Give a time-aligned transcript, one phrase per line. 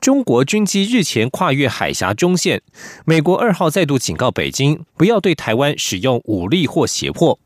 [0.00, 2.62] 中国军机日前跨越海峡中线，
[3.04, 7.38] 美国二号再度警告北京，不要对台湾使用武力或胁迫。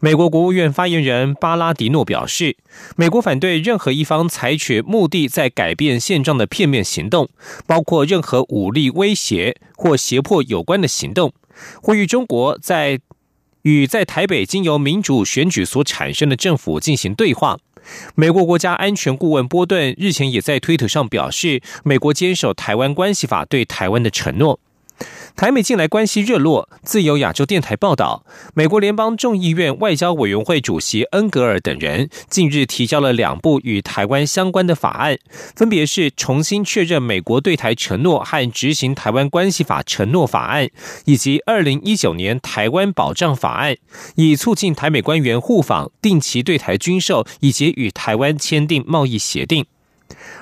[0.00, 2.56] 美国国务院发言人巴拉迪诺表示，
[2.96, 7.28] 美国反对任何一方采取目的在改变现状的片面行动，
[7.66, 11.32] 包括任何武力威胁或胁迫有关的行动，
[11.80, 12.98] 呼吁中国在
[13.62, 17.60] 与在台北经由民主选举所产生的政府进行对话。
[18.14, 24.60] 美国国家安全顾问波顿日前也在推特上表示，美国坚守《台湾关系法》对台湾的承诺。
[25.34, 26.68] 台美近来关系热络。
[26.82, 28.24] 自由亚洲电台报道，
[28.54, 35.18] 美国联邦众议院外交委员会主席恩格尔等人近日提交了两部与台湾相关的法案，
[35.56, 40.68] 分别是重新确认美国对台承诺和执行《台湾关系法》承诺法案，
[41.06, 43.76] 以及二零一九年台湾保障法案，
[44.16, 49.64] 以促进台美官员互访、定期对台军售以及与台湾签订贸易协定。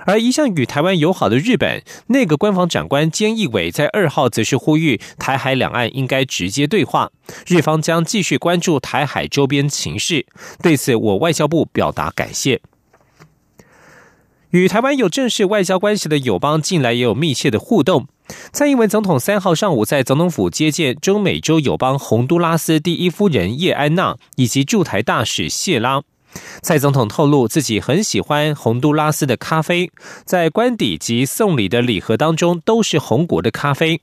[0.07, 7.11] 而一向与台湾友好的日本内阁官房长官菅义伟在二号则是呼吁台海两岸应该直接对话，
[7.47, 10.27] 日方将继续关注台海周边情势。
[10.63, 12.61] 对此，我外交部表达感谢。
[14.51, 18.09] 与台湾有正式外交关系的友邦近来也有密切的互动。
[18.53, 26.03] 蔡英文总统三号上午在总统府接见中美洲友邦洪都拉斯第一夫人叶安娜以及驻台大使谢拉。
[26.63, 29.91] 蔡总统透露，自己很喜欢洪都拉斯的咖啡，
[30.25, 34.03] 在官邸及送礼的礼盒当中都是红国的咖啡。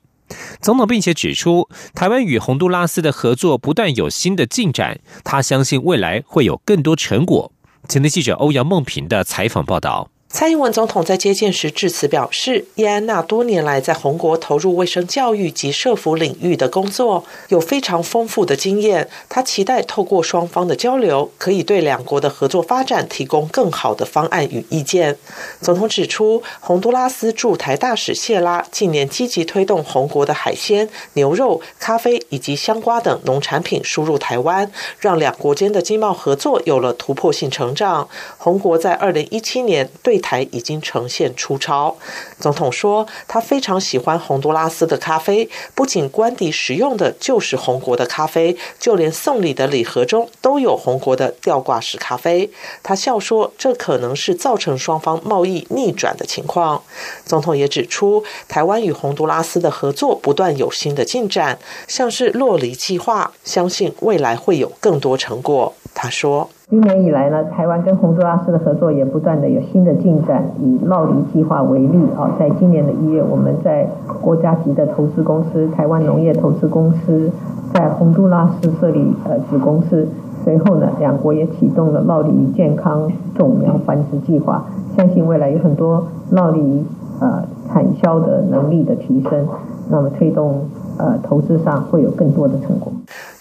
[0.59, 7.51] 总统并且指出，台湾与洪都拉斯的合作不断有新的进展，他相信未来会有更多成果。
[7.87, 10.09] 前天记者欧阳梦平的采访报道。
[10.29, 19.09] 蔡英文总统在接见时致辞表示，叶安娜多年来在红国投入卫生教育及社福领域的工作，有非常丰富的经验。
[19.29, 25.17] 他期待透过双方的交流，可以对两国的合作发展提供更好的方案与意见。
[25.61, 38.09] 总统指出，洪都拉斯驻台大使谢拉近年积极推动红国的海鲜、牛肉、咖啡以及香瓜等农产品输入台湾，让两国间的经贸合作有了突破性成长。
[38.37, 41.95] 红国在二零一七年对台已经呈现出超。
[42.39, 52.49] 总统说，他非常喜欢洪都拉斯的咖啡，不仅官邸使用的就是红国的咖啡，就连送礼的礼盒中都有红国的吊挂式咖啡。
[52.83, 56.83] 他笑说，这可能是造成双方贸易逆转的情况。
[57.25, 65.73] 总统也指出，台湾与洪都拉斯的合作不断有新的进展，像是洛梨计划，相信未来会有更多成果。
[65.99, 66.47] 他说。
[66.69, 70.43] 今年以来呢，台湾跟洪都拉斯的合作也不断的有新的进展。
[70.59, 73.87] 以绕梨计划为例，啊，在今年的一月，我们在
[74.21, 77.31] 国家级的投资公司台湾农业投资公司
[77.73, 80.07] 在洪都拉斯设立呃子公司，
[80.43, 84.65] 随后呢，两国也启动了酪梨健康种苗繁殖计划。
[84.97, 86.85] 相信未来有很多酪梨
[87.21, 89.47] 呃产销的能力的提升，
[89.89, 90.65] 那么推动
[90.97, 92.91] 呃投资上会有更多的成果。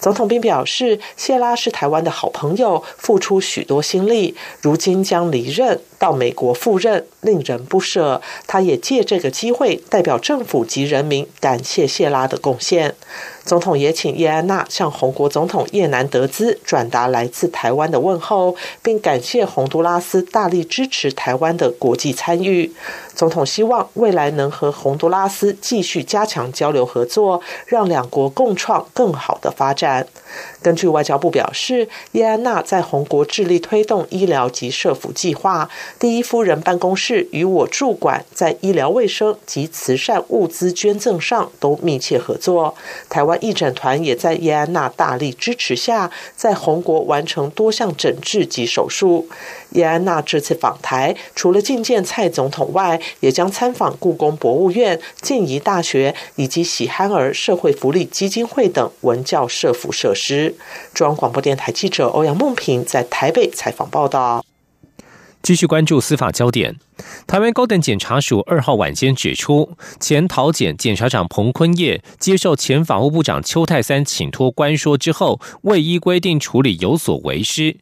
[0.06, 8.22] 总统并表示，谢拉是台湾的好朋友，付出许多心力，如今将离任到美国赴任，令人不舍。
[8.46, 12.94] 他也借这个机会，代表政府及人民感谢谢拉的贡献。
[13.46, 22.72] 总统也请叶安娜向红国总统叶南德兹转达来自台湾的问候，并感谢洪都拉斯大力支持台湾的国际参与。
[23.14, 30.06] 总统希望未来能和洪都拉斯继续加强交流合作，让两国共创更好的发展。
[30.60, 42.74] 根据外交部表示，叶安娜在红国致力推动医疗及社福计划，第一夫人办公室与我驻馆在医疗卫生及慈善物资捐赠上都密切合作。
[43.08, 49.28] 台湾义诊团也在叶安娜大力支持下，在红国完成多项诊治及手术。
[49.70, 60.54] 叶安娜这次访台，除了觐见蔡总统外，也将参访故宫博物院、静宜大学以及喜憨儿社会福利基金会等文教社福设施。
[60.94, 64.44] 中央广播电台记者欧阳梦平在台北采访报道。
[65.46, 66.74] 继续关注司法焦点。
[67.24, 77.76] 台湾高等检察署二号晚间指出，前桃检检察长彭坤业接受前法务部长邱泰三请托关说之后，未依规定处理有所为失。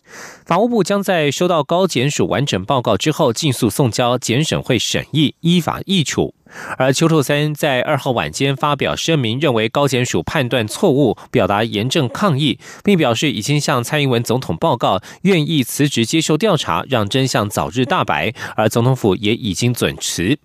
[0.44, 6.34] 法务部将在收到高检署完整报告之后，尽速送交检审会审议，依法议处。
[6.78, 18.32] 而邱透三在二号晚间发表声明，认为高检署判断错误，表达严正抗议，并表示已经向蔡英文总统报告，愿意辞职接受调查，让真相早日大白。
[18.56, 20.38] 而总统府也已经准辞。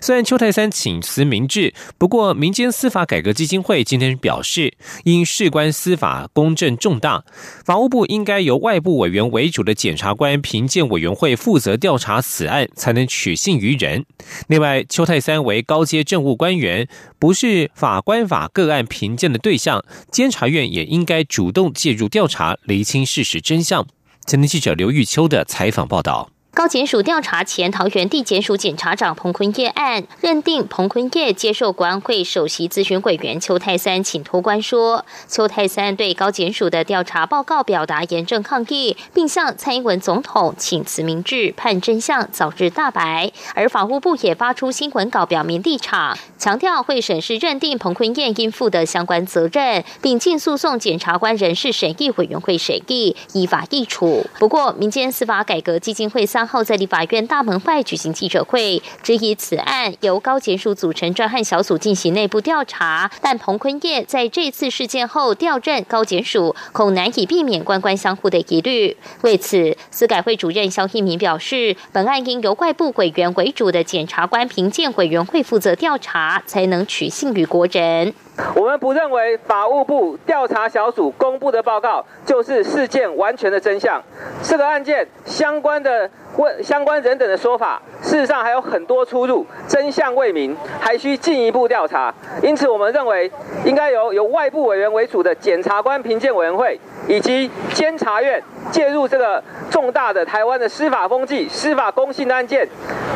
[0.00, 4.74] 虽然邱泰三请辞明志，不过民间司法改革基金会今天表示，
[5.04, 7.24] 因事关司法公正重大，
[7.64, 14.04] 法务部应该由外部委员为主的检察官评鉴委员会负责调查此案，才能取信于人。
[14.46, 16.88] 另外，邱泰三为高阶政务官员，
[17.18, 23.86] 不是法官法个案评鉴的对象，监察院也应该主动介入调查，厘清事实真相。
[24.26, 26.30] 前天记者刘玉秋的采访报道。
[26.58, 43.30] 高检署调查前桃园地检署检察长彭坤业案，认定彭坤业接受国安会首席咨询委员邱泰三请托官说，邱泰三对高检署的调查报告表达严正抗议，并向蔡英文总统请辞明志，盼真相早日大白。
[43.54, 54.26] 而法务部也发出新闻稿表明立场，强调会审视认定彭坤业应负的相关责任，并进诉讼检察官人事审议委员会审议，依法议处。
[54.40, 56.47] 不过，民间司法改革基金会三。
[56.48, 68.96] 后在立法院大门外举行记者会，质疑此案由高检署组成专案小组进行内部调查，但彭坤业在这次事件后调任高检署，恐难以避免官官相护的疑虑。
[69.20, 78.14] 为此，司改会主任肖一民表示，本案应由外部委员为主的检察官评鉴委员会负责调查，才能取信于国人。
[78.54, 84.02] 我们不认为法务部调查小组公布的报告就是事件完全的真相。
[84.42, 92.14] 这个案件相关的问相关人等的说法，事实上还有很多出入，真相未明，还需进一步调查。
[92.42, 93.30] 因此，我们认为
[93.64, 102.68] 应该由由外部委员为主的检察官评鉴委员会以及监察院介入这个重大的台湾的司法风纪、司法公信的案件，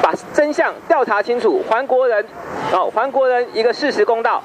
[0.02, 2.24] 把真相调查清楚，还国人
[2.72, 4.42] 哦，还国人一个事实公道。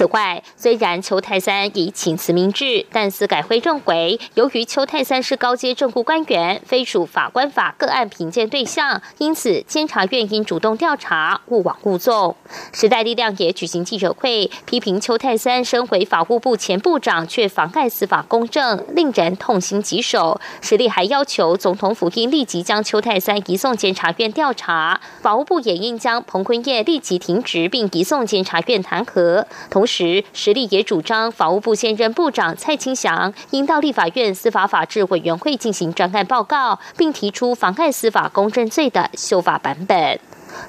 [0.00, 12.34] 此外，虽然邱泰三已请辞明志，但司改会认为，由于邱泰三是高阶政务官员，非属法官法个案评鉴对象，因此监察院应主动调查，勿往勿纵。
[12.72, 20.40] 时代力量也举行记者会，批评邱泰三身为法务部前部长，却妨碍司法公正，令人痛心疾首。
[20.62, 29.44] 实力还要求总统府应立即将邱泰三移送监察院调查，法务部也应将彭坤业立即停职，并移送监察院弹劾。
[29.68, 40.20] 同，时实力也主张法务部现任部长蔡清祥应到立法院司法法制委员会进行专案报告，并提出妨碍司法公正罪的修法版本。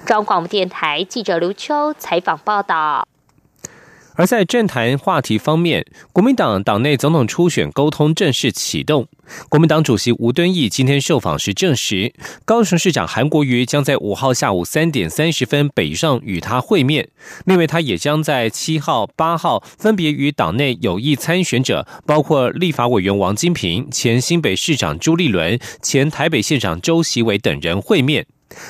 [0.06, 3.07] 中央广播电台记者刘秋采访报道。
[4.15, 9.07] 而在政坛话题方面，国民党党内总统初选沟通正式启动。
[9.49, 12.13] 国民党主席吴敦义今天受访时证实，
[12.45, 17.09] 高雄市长韩国瑜将在五号下午三点三十分北上与他会面。
[17.45, 28.25] 另外，他也将在七号、八号分别与党内有意参选者，包括立法委员王金平、前新北市长朱立伦、前台北县长周习伟等人会面。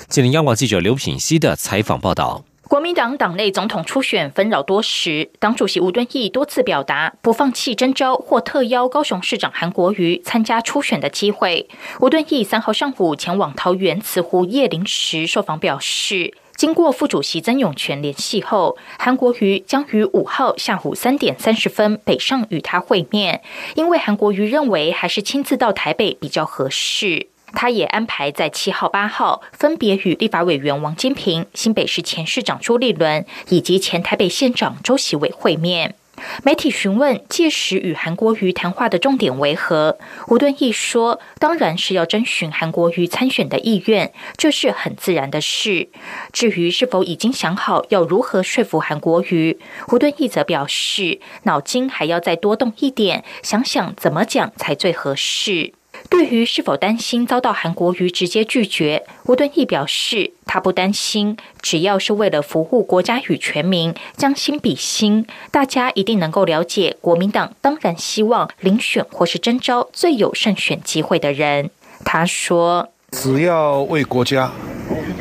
[0.08, 2.46] 吉林央广记者刘品熙的采访报道。
[2.72, 11.68] 国民党党内总统初选纷扰多时，党主席吴敦义多次表达不放弃征召或特邀高雄市长韩国瑜参加初选的机会。
[12.00, 23.42] 吴敦义三号上午前往桃园慈湖夜林时受访表示，经过副主席曾永权联系后，韩国瑜将于五号下午三点三十分北上与他会面，
[23.76, 27.28] 因为韩国瑜认为还是亲自到台北比较合适。
[27.54, 35.96] 他也安排在七号、八号分别与立法委员王金平、新北市前市长朱立伦以及前台北县长周喜伟会面。
[36.44, 45.90] 媒体询问届时与韩国瑜谈话的重点为何，吴敦义说：“当然是要征询韩国瑜参选的意愿，这是很自然的事。
[46.32, 55.74] 至于是否已经想好要如何说服韩国瑜，吴敦义则表示，脑筋还要再多动一点，想想怎么讲才最合适。”
[56.12, 66.98] 对于是否担心遭到韩国瑜直接拒绝，吴敦义表示，他不担心，只要是为了服务国家与全民，将心比心，大家一定能够了解。
[67.00, 71.70] 国民党当然希望遴选或是征召最有胜选机会的人。
[72.04, 74.52] 他说：“只要为国家、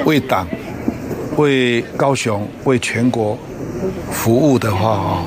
[0.04, 0.48] 为党、
[1.36, 3.38] 为高雄、为全国
[4.10, 5.24] 服务的话，啊，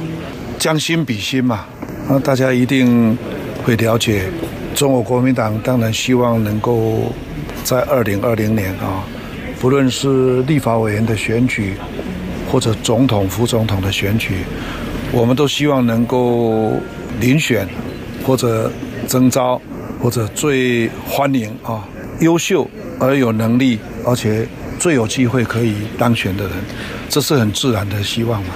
[0.59, 1.65] 将心比心嘛，
[2.09, 3.17] 那大家一定
[3.63, 4.29] 会了解。”
[4.73, 7.13] 中国国民党当然希望能够
[7.63, 9.03] 在二零二零年啊，
[9.59, 11.75] 不论是立法委员的选举，
[12.51, 14.43] 或者总统、副总统的选举，
[15.11, 16.73] 我们都希望能够
[17.21, 17.67] 遴选
[18.25, 18.71] 或者
[19.07, 19.61] 征召
[20.01, 21.87] 或者最欢迎啊
[22.19, 22.67] 优秀
[22.99, 24.47] 而有能力而且
[24.79, 26.53] 最有机会可以当选的人，
[27.09, 28.49] 这是很自然的希望嘛。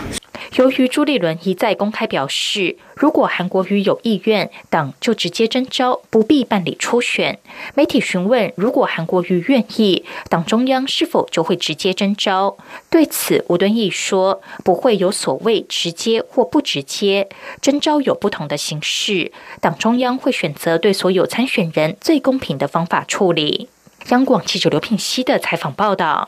[0.58, 7.38] 由于朱立伦一再公开表示，如果韩国瑜有意愿，党就直接征召，不必办理初选。
[7.76, 12.58] 媒体询问，如果韩国瑜愿意，党中央是否就会直接征召？
[12.90, 17.30] 对此，吴敦义说，不会有所谓直接或不直接，
[17.62, 23.70] 征召有不同的形式，党中央会选择对所有参选人最公平的方法处理。
[24.10, 26.28] 央广记者刘聘熙的采访报道。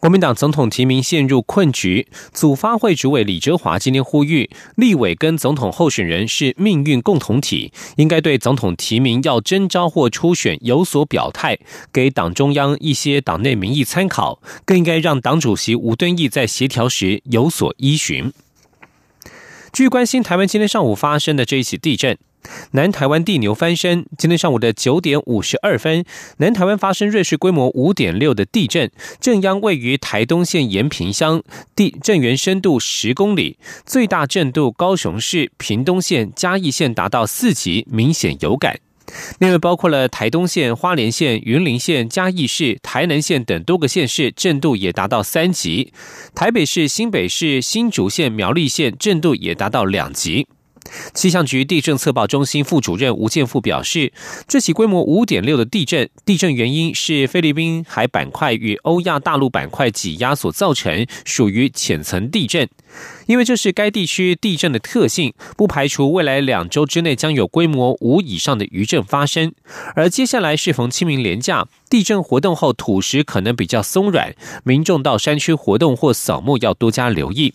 [0.00, 11.58] 国民党总统提名陷入困局，组发会主委李哲华今天呼吁，立委跟总统候选人是命运共同体，应该对总统提名要征召或初选有所表态，
[11.92, 18.32] 给党中央一些党内民意参考，更应该让党主席吴敦义在协调时有所依循。
[19.70, 22.16] 据关心台湾今天上午发生的这一起地震。
[22.72, 24.06] 南台湾地牛翻身。
[24.18, 26.04] 今天上午的九点五十二分，
[26.38, 31.42] 南台湾发生瑞士规模五点六的地震，震央位于台东县延平乡，
[31.74, 38.80] 地震源深度十公里，最大震度高雄市、屏东县、嘉义县达到四级，明显有感。
[39.40, 45.92] 另外，包括了台东县、花莲县、云林县、嘉义市、台南县等多个县市，震度也达到三级。
[46.32, 50.46] 台北市、新北市、新竹县、苗栗县震度也达到两级。
[51.14, 54.12] 气象局地震测报中心副主任吴建富表示，
[54.48, 62.68] 这起规模五点六的地震，地震原因是菲律宾海板块与欧亚大陆板块挤压所造成，属于浅层地震。
[63.26, 69.52] 因为这是该地区地震的特性，不排除未来两周之内将有规模五以上的余震发生。
[69.94, 74.34] 而接下来适逢清明连假，地震活动后土石可能比较松软，
[74.64, 77.54] 民众到山区活动或扫墓要多加留意。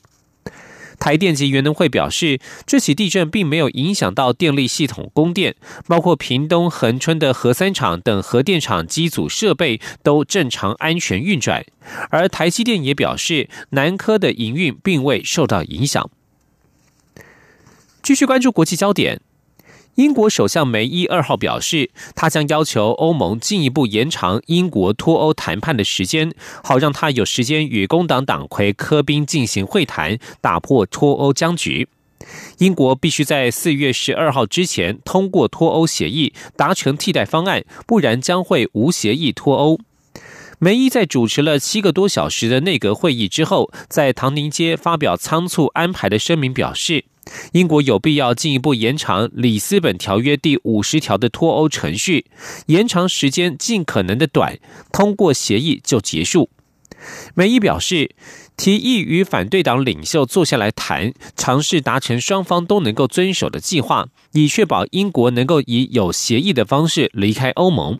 [0.99, 5.55] 台电及原能会表示，这起地震并没有影响到电力系统供电，
[5.87, 11.65] 包括屏东恒春的核三厂等核电厂机组设备都正常安全运转。
[12.09, 16.09] 而台积电也表示，南科的营运并未受到影响。
[18.01, 19.21] 继续关注国际焦点。
[19.95, 31.87] 英国首相梅伊二号表示，他将要求欧盟进一步延长英国脱欧谈判的时间，好让他有时间与工党党魁科宾进行会谈，打破脱欧僵局。
[32.57, 39.79] 英国必须在四月十二号之前通过脱欧协议，达成替代方案，不然将会无协议脱欧。
[40.59, 47.05] 梅伊在主持了七个多小时的内阁会议之后，在唐宁街发表仓促安排的声明，表示。
[47.53, 52.25] 英国有必要进一步延长《里斯本条约》第五十条的脱欧程序，
[52.67, 54.59] 延长时间尽可能的短，
[54.91, 56.49] 通过协议就结束。
[57.33, 58.15] 梅伊表示，
[58.57, 67.99] 提议与反对党领袖坐下来谈，尝试达成双方都能够遵守的计划，以确保英国能够以有协议的方式离开欧盟。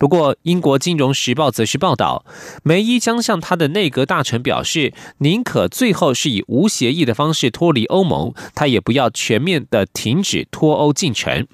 [0.00, 2.24] 不过，英国金融时报则是报道，
[2.62, 11.46] 梅伊将向他的内阁大臣表示，宁可最后是以无协议的方式脱离欧盟，他也不要全面的停止脱欧进程。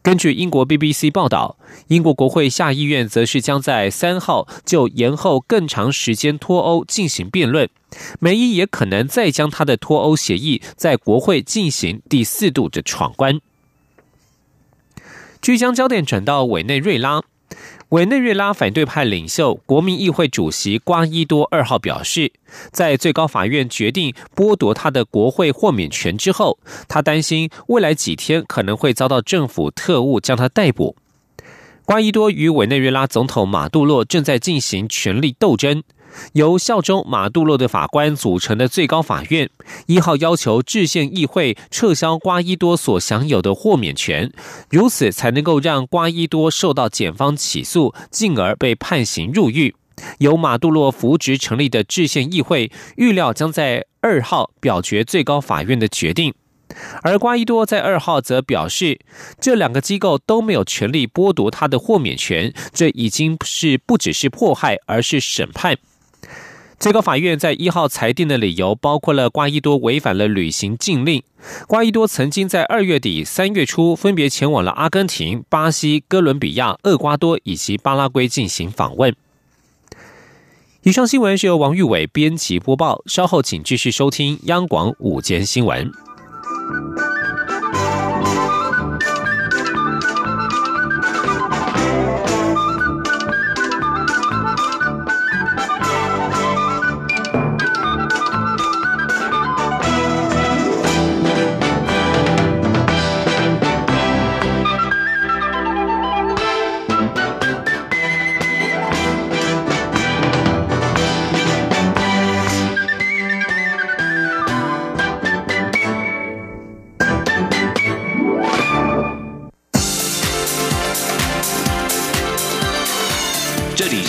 [0.00, 1.58] 根据英国 BBC 报道，
[1.88, 7.68] 英国国会下议院则是将在三号就延后更长时间脱欧进行辩论，
[8.20, 13.40] 梅伊也可能再将他的脱欧协议在国会进行第四度的闯关。
[15.42, 17.22] 据将焦点转到委内瑞拉。
[17.90, 22.32] 委内瑞拉反对派领袖、国民议会主席瓜伊多二号表示，
[22.72, 30.96] 在最高法院决定剥夺他的国会豁免权之后，他担心未来几天可能会遭到政府特务将他逮捕。
[31.84, 35.84] 瓜伊多与委内瑞拉总统马杜洛正在进行权力斗争。
[36.32, 39.48] 由效忠马杜洛的法官组成的最高法院
[39.86, 44.32] 一号要求制宪议会撤销瓜伊多所享有的豁免权，
[44.70, 49.74] 如此才能够让瓜伊多受到检方起诉，进而被判刑入狱。
[50.18, 56.34] 由马杜洛扶植成立的制宪议会预料将在二号表决最高法院的决定，
[57.02, 59.00] 而瓜伊多在二号则表示，
[59.40, 65.78] 这两个机构都没有权利剥夺他的豁免权，这已经是不只是迫害，而是审判。
[66.78, 71.22] 最高法院在一号裁定的理由包括了瓜伊多违反了旅行禁令。
[71.66, 79.14] 瓜伊多曾经在二月底、三月初分别前往了阿根廷、巴西、哥伦比亚、厄瓜多以及巴拉圭进行访问。
[80.82, 85.90] 以上新闻是由王玉伟编辑播报，稍后请继续收听央广午间新闻。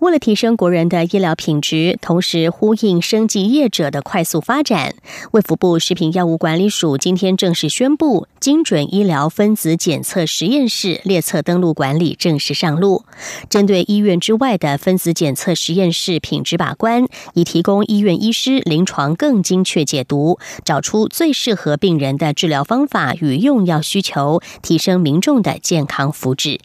[0.00, 4.94] 为了提升国人的医疗品质，同时呼应生技业者的快速发展，
[5.32, 13.04] 卫福部食品药物管理署今天正式宣布，精准医疗分子检测实验室列册登录管理正式上路。
[13.48, 26.60] 针对医院之外的分子检测实验室品质把关，以提供医院医师临床更精确解读，找出最适合病人的治疗方法与用药需求，提升民众的健康福祉。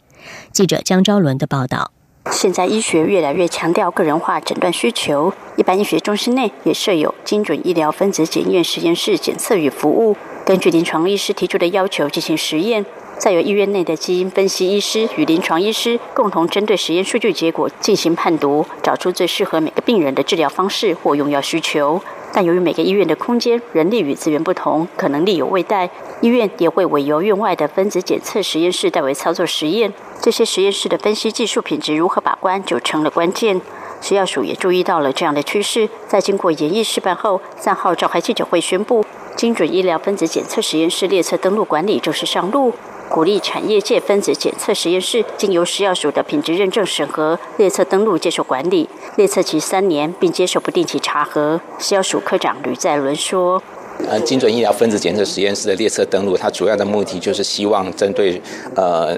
[0.52, 1.90] 记者江昭伦的报道：
[2.30, 12.86] 现在医学越来越强调个人化诊断需求，一般医学中心内也设有精准医疗分子检验实验室检测与服务，根据临床医师提出的要求进行实验，
[13.18, 22.00] 再由医院内的基因分析医师与临床医师共同针对实验数据结果进行判读，找出最适合每个病人的治疗方式或用药需求。
[22.32, 25.90] 但由于每个医院的空间、人力与资源不同，可能力有未逮，
[26.22, 29.92] 医院也会委由院外的分子检测实验室代为操作实验。
[30.20, 33.60] 这些实验室的分析技术品质如何把关，就成了关键。
[34.00, 39.04] 食药署也注意到了这样的趋势，在经过演绎示范后，三号召开记者会宣布，
[39.36, 42.72] 精准医疗分子检测实验室列车登录管理正式上路。
[43.12, 51.60] 鼓励产业界分子检测实验室经由食药署的品质认证审核，列册登录接受管理，列册期三年，并接受不定期查核。
[51.78, 53.62] 食药署科长吕在伦说
[54.08, 58.40] ：“呃，精准医疗分子检测实验室的列册登录，它主要的目的就是希望针对
[58.74, 59.14] 呃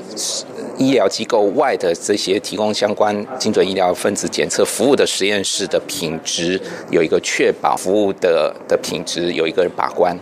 [0.76, 6.60] 医疗机构外的这些提供相关精准医疗分子检测服务的实验室的品质
[6.90, 10.18] 有一个确保，服务的的品质有一个把关。”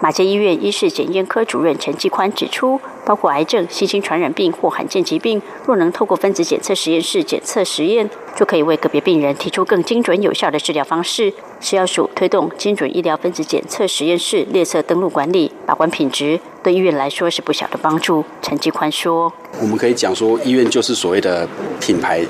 [0.00, 11.32] 马偕医院医事检验科主任陈继宽指出，包括癌症、新兴传染病或罕见疾病，若能透过分子检测实验室检测实验，就可以为个别病人提出更精准有效的治疗方式。
[11.60, 18.22] 食药署推动精准医疗分子检测实验室列册登录管理，把关品质，对医院来说是不小的帮助。
[18.42, 21.48] 陈继宽说：“我们可以讲说，医院就是所谓的
[21.80, 22.22] 品牌，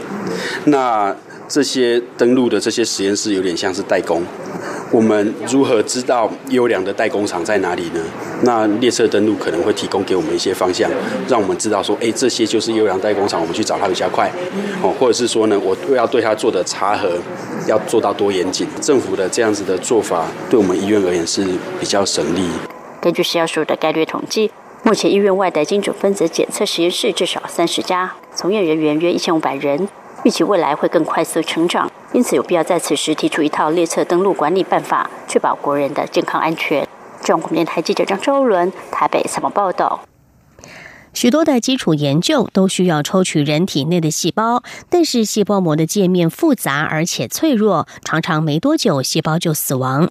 [0.66, 1.14] 那
[1.48, 4.22] 这些登录的这些实验室有点像是代工。”
[4.92, 8.00] 我们如何知道优良的代工厂在哪里呢？
[8.42, 10.88] 那列车登录可能会提供给我们一些方向，
[11.28, 14.30] 让我们知道说，哎，这些就是优良代工厂，我们去找它比较快。
[14.82, 17.18] 哦，或者是说呢，我要对它做的查核
[17.66, 18.66] 要做到多严谨？
[18.80, 21.44] 政府的这样子的做法，对我们医院而言是
[21.80, 22.48] 比较省力。
[23.00, 24.52] 根据食药署的概率统计，
[24.84, 29.88] 目前医院外的精准分子检测实验室至少三十家，从业人员约一千五百人。
[30.24, 36.88] 预期未来会更快速成长，因此有必要在此时提出一套列车登陆管理办法，确保国人的健康安全。
[37.22, 40.00] 中国电台记者张周伦台北采访报道。
[41.16, 50.10] 许多的基础研究都需要抽取人体内的细胞，但是细胞膜的界面复杂而且脆弱，常常没多久细胞就死亡。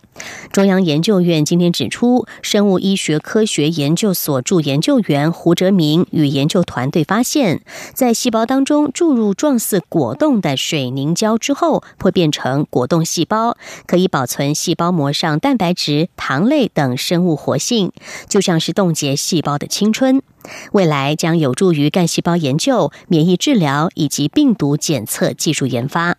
[0.51, 7.61] 中央研究院今天指出，生物医学科学研究所助研究员胡哲明与研究团队发现，
[7.93, 17.91] 在细胞当中注入状似果冻的水凝胶之后，会变成果冻细胞，可以保存细胞膜上蛋白质、糖类等生物活性，
[18.27, 20.23] 就像是冻结细胞的青春。
[20.71, 26.17] 未来将有助于干细胞研究、免疫治疗以及病毒检测技术研发。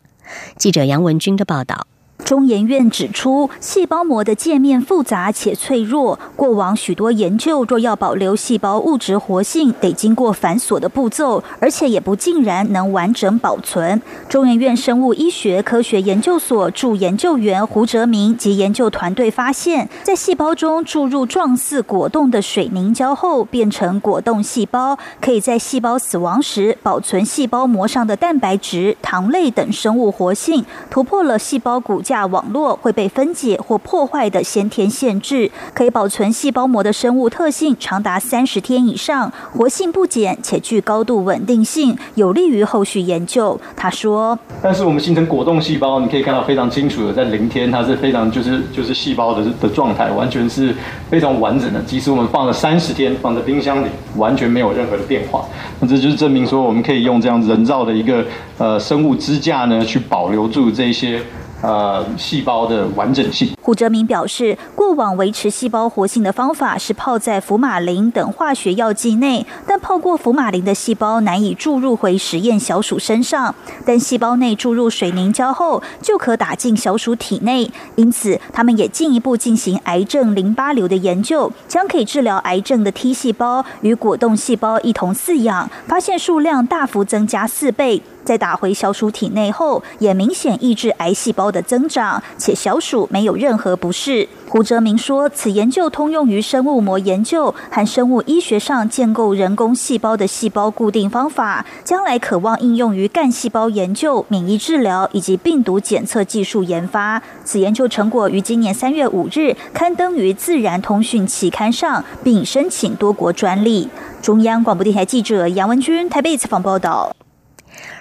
[0.56, 1.86] 记者杨文军的报道。
[2.24, 6.18] 中研院指出，细胞膜的界面复杂且脆弱。
[6.34, 14.02] 过往许多研究若要保留细胞物质活性，得经过繁琐的步骤，而且也不尽然能完整保存。
[14.28, 32.26] 中研院生物医学科学研究所助研究员胡哲明及研究团队发现，在细胞中注入状似果冻的水凝胶后，变成果冻细胞，可以在细胞死亡时保存细胞膜上的蛋白质、糖类等生物活性，突破了细胞骨架。
[32.26, 43.58] 网络会被分解或破坏的先天限制，可以保存细胞膜的生物特性长达三十天以上，活性不减且具高度稳定性，有利于后续研究。
[43.76, 50.74] 他说：“但是我们形成果冻细胞，你可以看到非常清楚的，在零天它是非常就是就是细胞的的状态，完全是
[51.08, 51.80] 非常完整的。
[51.82, 55.44] 即使我们放了三十天，放在冰箱里，完全没有任何的变化。
[55.80, 58.24] 那这就是证明说，我们可以用这样人造的一个
[58.58, 61.20] 呃生物支架呢，去保留住这些。”
[61.62, 63.52] 呃，细胞的完整性。
[63.62, 73.54] 胡哲明表示，过往维持细胞活性的方法是泡在福马林等化学药剂内，但泡过福马林的细胞难以注入回实验小鼠身上。
[73.84, 77.70] 但细胞内注入水凝胶后，就可打进小鼠体内。
[77.96, 88.02] 因此，他们也进一步进行癌症淋巴瘤的研究，将可以治疗癌症的 T 细胞与果冻细胞一同饲养，发现数量大幅增加四倍。
[88.26, 94.28] 在打回小鼠体内后，也明显抑制癌细胞的增长，且小鼠没有任何不适。
[94.48, 107.22] 胡哲明说，此研究通用于生物膜研究和生物医学上建构人工细胞的细胞固定方法，将来渴望应用于干细胞研究、免疫治疗以及病毒检测技术研发。
[107.44, 113.88] 此研究成果于今年三月五日刊登于《自然通讯》期刊上，并申请多国专利。
[114.20, 117.14] 中央广播电台记者杨文君台北采访报道。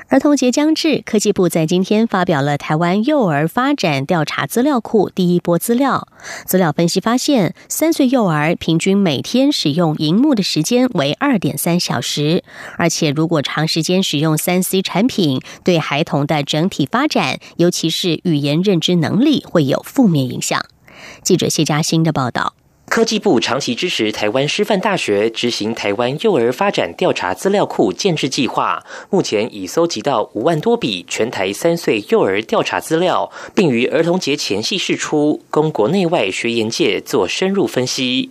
[0.08, 6.08] 儿童节将至，科技部在今天发表了台湾幼儿发展调查资料库第一波资料。
[6.46, 12.44] 资料分析发现，三岁幼儿平均每天使用荧幕的时间为二点三小时，
[12.78, 20.64] 而且如果长时间使用三 C 产品，对孩童的整体发展，尤其是语言认知能力，会有负面影响。
[21.24, 22.54] 记者谢嘉欣的报道。
[22.88, 38.30] 科技部长期支持台湾师范大学执行台湾幼儿发展调查资料库建制计划，目前已搜集到五万多笔全台三岁幼儿调查资料，并于儿童节前夕释出，供国内外学研界做深入分析。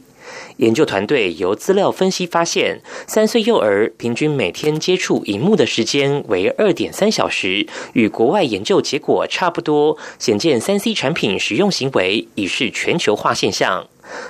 [0.58, 13.88] 研究团队由资料分析发现，三岁幼儿平均每天接触荧幕的时间为二点三小时，与国外研究结果差不多，显见三 C 产品使用行为已是全球化现象。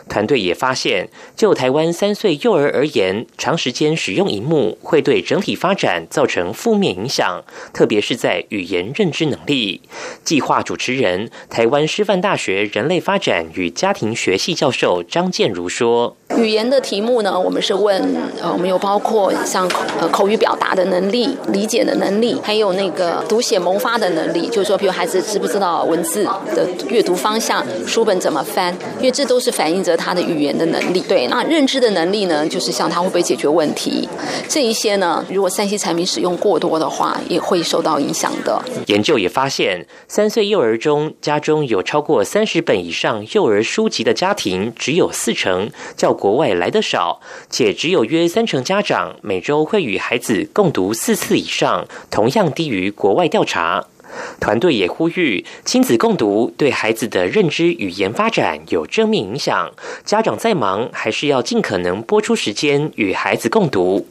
[0.08, 7.42] 团队也发现，就台湾三岁幼儿而言，长时间使用荧幕会对整体发展造成负面影响，
[7.72, 9.80] 特别是在语言认知能力。
[10.22, 18.00] 计划主持人、台湾师范大学人类发展与家庭学系教授张建如说：“语言的题目呢，我们是问，
[18.40, 19.68] 呃，我们有包括像
[19.98, 26.22] 呃口语表达的能力、理解的能力，还有那个读写萌发的能力，就是说，比如孩子知不知道文字
[26.54, 32.46] 的阅读方向、书本怎么翻，因为这都是反。”反映着他的语言的能力，对那认知的能力呢？
[32.46, 34.08] 就是像他会不会解决问题，
[34.48, 35.24] 这一些呢？
[35.28, 38.62] 如果三 C 产品使用过多的话，也会受到影响的。
[38.86, 53.86] 研究也发现，三岁幼儿中家中有超过三十本以上幼儿书籍的家庭，只有四成，较国外来的少，且只有约三成家长每周会与孩子共读四次以上，同样低于国外调查。
[54.40, 59.70] 团队也呼吁，亲子共读对孩子的认知语言发展有正面影响。
[60.04, 64.06] 家长再忙，还是要尽可能拨出时间与孩子共读。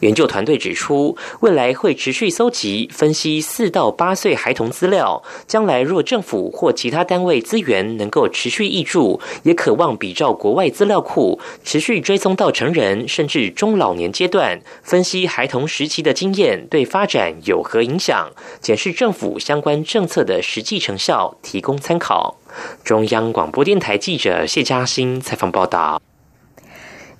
[0.00, 5.22] 研究团队指出，未来会持续搜集、分析四到八岁孩童资料。
[5.46, 22.36] 将来若政府或其他单位资源能够持续挹注，也渴望比照国外资料库，持续追踪到成人甚至中老年阶段，分析孩童时期的经验对发展有何影响，检视政府相关政策的实际成效，提供参考。
[22.84, 26.00] 中央广播电台记者谢嘉欣采访报道。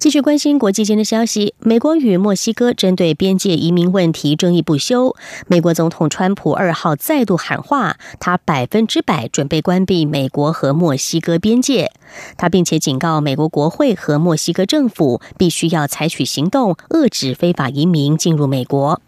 [0.02, 5.14] 继续关心国际间的消息，美国与墨西哥针对边界移民问题争议不休。
[5.46, 11.92] 美国总统川普二号再度喊话，他百分之百准备关闭美国和墨西哥边界。
[12.36, 19.00] 他并且警告美国国会和墨西哥政府，必须要采取行动，遏制非法移民进入美国。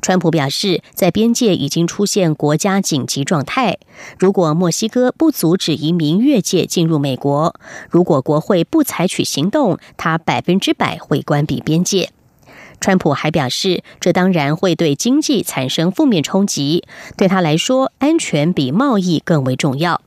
[0.00, 3.78] 川普表示，在边界已经出现国家紧急状态。
[4.18, 7.54] 如果墨西哥不阻止移民越界进入美国，
[7.90, 12.10] 如果国会不采取行动，他百分之百会关闭边界。
[12.80, 16.84] 川普还表示，这当然会对经济产生负面冲击。
[17.16, 20.00] 对他来说，安全比贸易更为重要。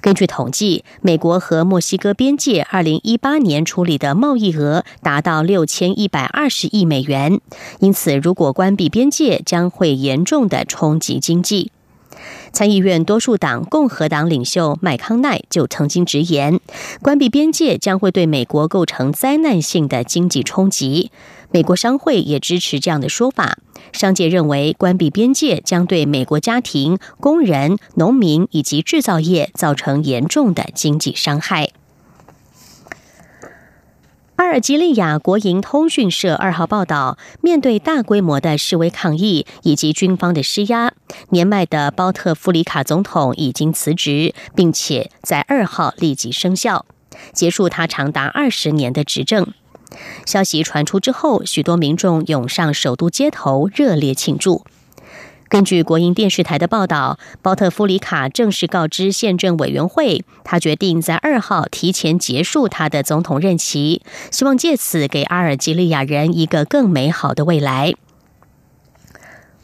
[0.00, 7.40] 根据统计，美国和墨西哥边界二零一八年处理的贸易额达到六千一百二十亿美元。
[7.80, 11.72] 因此，如果关闭边界，将会严重的冲击经济。
[12.52, 16.58] 参议院多数党共和党领袖麦康奈就曾经直言，
[17.02, 21.10] 关闭边界将会对美国构成灾难性的经济冲击。
[21.50, 23.58] 美国商会也支持这样的说法。
[23.92, 31.70] 商界认为，关闭边界将对美国家庭、工人、农民以及制造业造成严重的经济伤害。
[34.36, 40.92] 阿尔及利亚国营通讯社二号报道，面对大规模的示威抗议以及军方的施压，
[41.30, 46.86] 年迈的包特夫里卡总统已经辞职，并且在二号立即生效，
[47.32, 49.52] 结束他长达二十年的执政。
[50.26, 54.64] 消息传出之后，许多民众涌上首都街头热烈庆祝。
[55.48, 67.94] 根据国营电视台的报道，包特夫里卡正式告知宪政委员会，他决定在二号提前结束他的总统任期，希望借此给阿尔及利亚人一个更美好的未来。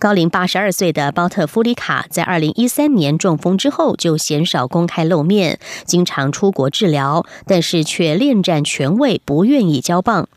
[0.05, 10.29] 高龄八十二岁的包特夫里卡在二零一三年中风之后就鲜少公开露面，经常出国治疗，但是却恋战权位，不愿意交棒。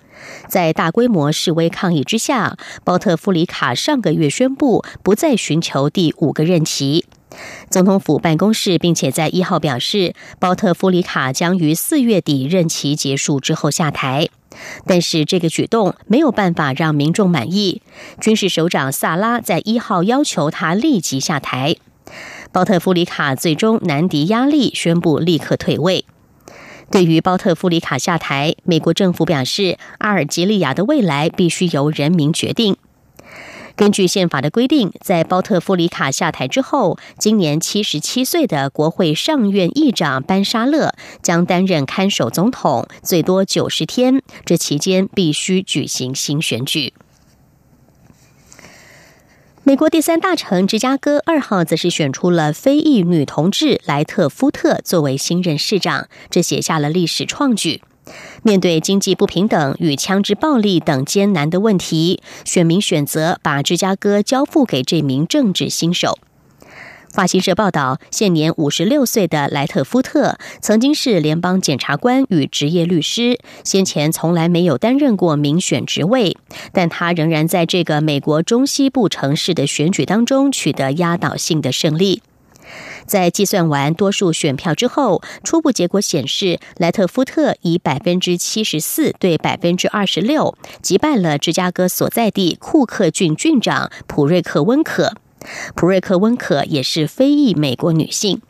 [0.48, 7.04] 在大规模示威抗议之下，包特夫里卡上个月宣布不再寻求第五个任期。
[7.70, 14.30] 总统府办公室并且在一号表示，包特夫里卡将于四月底任期结束之后下台。
[14.86, 17.82] 但是这个举动没有办法让民众满意。
[18.20, 21.76] 军事首长萨拉在一号要求他立即下台。
[22.52, 26.06] 包特夫里卡最终难敌压力，宣布立刻退位。
[26.90, 32.78] 对于包特夫里卡下台，美国政府表示，阿尔及利亚的未来必须由人民决定。
[33.78, 44.24] 根据宪法的规定，在包特夫里卡下台之后，今年七十七岁的国会上院议长班沙勒将担任看守总统，最多九十天。
[44.44, 46.92] 这期间必须举行新选举。
[49.64, 57.84] 美国第三大城芝加哥二号则是选出了非裔女同志莱特夫特作为新任市长，这写下了历史创举。
[58.44, 66.18] 面对经济不平等与枪支暴力等艰难的问题，选民选择把芝加哥交付给这名政治新手。
[67.10, 76.38] 法新社报道，现年五十六岁的莱特夫特曾经是联邦检察官与职业律师，先前从来没有担任过民选职位，
[76.74, 82.22] 但他仍然在这个美国中西部城市的选举当中取得压倒性的胜利。
[83.08, 95.14] 在计算完多数选票之后，初步结果显示，莱特夫特以百分之七十四对百分之二十六击败了芝加哥所在地库克郡郡长普瑞克温可。
[95.76, 98.42] 普瑞克温可也是非裔美国女性，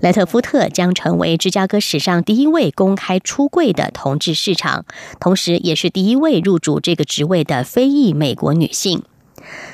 [0.00, 4.84] 莱特夫特将成为芝加哥史上第一位公开出柜的同志市场，
[5.20, 9.02] 同时也是第一位入主这个职位的非裔美国女性。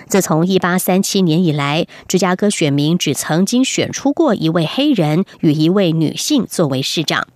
[0.06, 7.26] 自从一八三七年以来，芝加哥选民只曾经选出过一位黑人与一位女性作为市长。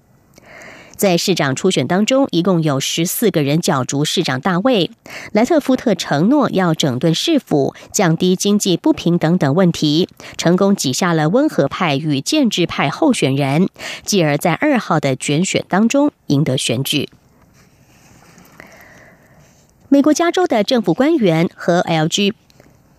[0.96, 4.90] 在市长初选当中，一共有十四个人角逐市长大卫。
[5.31, 13.68] 莱特夫特承诺要整顿市府、降低经济不平等等问题，成功挤下了温和派与建制派候选人，
[14.05, 17.09] 继而在二号的卷选当中赢得选举。
[19.90, 22.35] 美国加州的政府官员和 LG。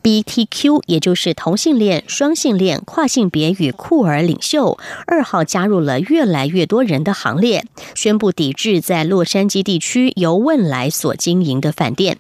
[0.02, 12.18] BTQ，也就是同性恋、双性恋、跨性别与酷儿领袖，二号加入了越来越多人的行列，宣布抵制在洛杉矶地区由汶来所经营的饭店。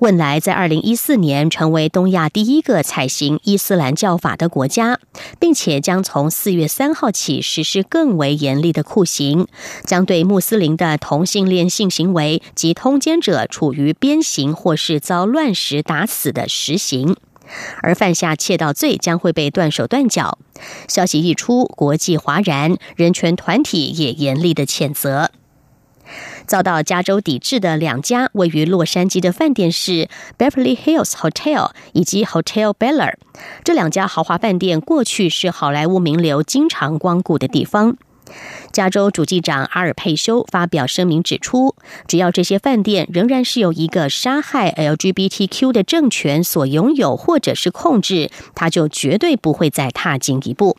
[0.00, 4.98] 汶莱在二零一四年成为东亚第一个采行伊斯兰教法的国家，
[5.38, 9.46] 并且将从四月三号起实施更为严厉的酷刑，
[9.84, 17.16] 将对穆斯林的同性恋性行为及通奸者处于鞭刑或是遭乱石打死的实刑，
[17.82, 20.38] 而犯下窃盗罪将会被断手断脚。
[20.88, 25.30] 消息一出，国际哗然，人权团体也严厉的谴责。
[26.46, 33.14] 遭到加州抵制的两家位于洛杉矶的饭店是 Beverly Hills Hotel 以及 Hotel Bella。
[33.64, 37.96] 这两家豪华饭店过去是好莱坞名流经常光顾的地方。
[38.72, 41.74] 加州主机长阿尔佩修发表声明指出，
[42.06, 50.78] 只要这些饭店仍然是由一个杀害 LGBTQ 的政权所拥有或者是控制，他就绝对不会再踏进一步。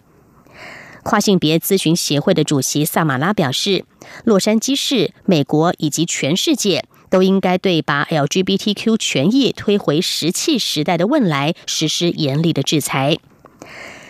[1.04, 3.86] 跨性别咨询协会的主席萨马拉表示，
[4.24, 13.18] 洛杉矶市、美国以及全世界都应该对把 LGBTQ 权益推回石器时代的汶莱实施严厉的制裁。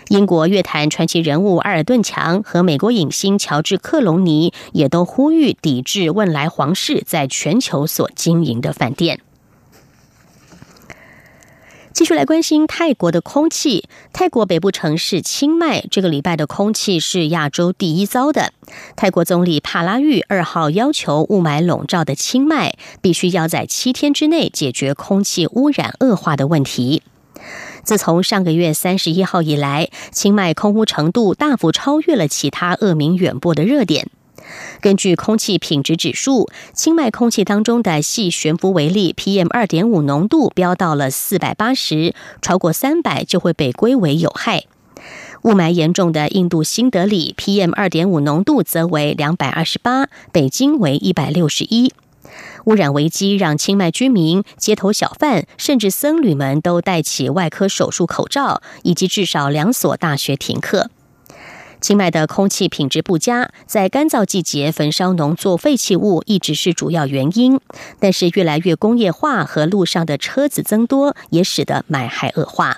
[0.09, 9.21] 英国乐坛传奇人物阿尔顿强和美国影星乔治克隆尼也都呼吁抵制汶莱皇室在全球所经营的饭店。
[11.93, 13.87] 继续来关心泰国的空气。
[14.11, 18.51] 泰国北部城市清迈这个礼拜的空气是亚洲第一糟的。
[18.95, 27.03] 泰国总理帕拉育二号要求雾霾笼罩的清迈必须要在七天之内解决空气污染恶化的问题。
[27.83, 34.09] 自从上个月三十一号以来，清迈空污程度大幅超越了其他恶名远播的热点。
[34.81, 44.65] 根据空气品质指数，清迈空气当中的细悬浮微粒 PM 二点五浓度飙到了四百八十，超过三百就会被归为有害。
[45.43, 51.93] 雾霾严重的印度新德里 PM 二点五浓度则为两百二十八，北京为一百六十一。
[52.65, 60.89] 污染危机让清迈居民、街头小贩甚至僧侣们都戴起外科手术口罩，以及至少两所大学停课。
[61.83, 67.59] 清迈的空气品质不佳，在干燥季节焚烧农作废弃物一直是主要原因。
[67.99, 72.77] 但是越来越工业化和路上的车子增多，也使得霾害恶化。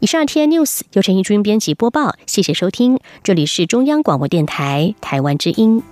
[0.00, 5.82] 以上 T N News 由陈义军编辑播报，谢谢收听，这里是中央广播电台台湾之音。